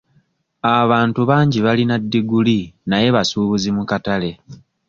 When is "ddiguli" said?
2.03-2.59